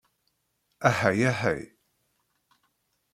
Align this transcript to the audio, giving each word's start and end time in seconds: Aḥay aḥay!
Aḥay 0.87 1.19
aḥay! 1.29 1.63